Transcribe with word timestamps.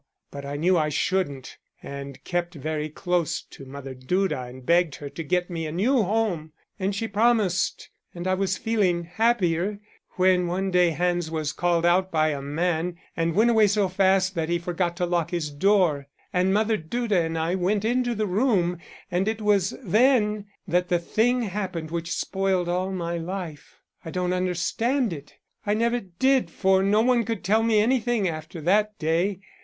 But 0.31 0.47
I 0.47 0.55
knew 0.55 0.79
I 0.79 0.89
shouldn't 0.89 1.59
and 1.83 2.23
kept 2.23 2.55
very 2.55 2.89
close 2.89 3.39
to 3.43 3.65
Mother 3.65 3.93
Duda 3.93 4.49
and 4.49 4.65
begged 4.65 4.95
her 4.95 5.09
to 5.11 5.23
get 5.23 5.47
me 5.51 5.67
a 5.67 5.71
new 5.71 6.01
home, 6.01 6.53
and 6.79 6.95
she 6.95 7.07
promised 7.07 7.87
and 8.11 8.25
I 8.25 8.33
was 8.33 8.57
feeling 8.57 9.03
happier, 9.03 9.79
when 10.13 10.47
one 10.47 10.71
day 10.71 10.89
Hans 10.89 11.29
was 11.29 11.53
called 11.53 11.85
out 11.85 12.11
by 12.11 12.29
a 12.29 12.41
man 12.41 12.97
and 13.15 13.35
went 13.35 13.51
away 13.51 13.67
so 13.67 13.87
fast 13.87 14.33
that 14.33 14.49
he 14.49 14.57
forgot 14.57 14.97
to 14.97 15.05
lock 15.05 15.29
his 15.29 15.51
door, 15.51 16.07
and 16.33 16.51
Mother 16.51 16.77
Duda 16.79 17.21
and 17.23 17.37
I 17.37 17.53
went 17.53 17.85
into 17.85 18.15
the 18.15 18.25
room, 18.25 18.79
and 19.11 19.27
it 19.27 19.39
was 19.39 19.75
then 19.83 20.47
that 20.67 20.89
the 20.89 20.97
thing 20.97 21.43
happened 21.43 21.91
which 21.91 22.11
spoiled 22.15 22.67
all 22.67 22.91
my 22.91 23.19
life. 23.19 23.75
I 24.03 24.09
don't 24.09 24.33
understand 24.33 25.13
it. 25.13 25.35
I 25.63 25.75
never 25.75 25.99
did, 25.99 26.49
for 26.49 26.81
no 26.81 27.03
one 27.03 27.23
could 27.23 27.43
tell 27.43 27.61
me 27.61 27.79
anything 27.79 28.27
after 28.27 28.61
that 28.61 28.97
day. 28.97 29.41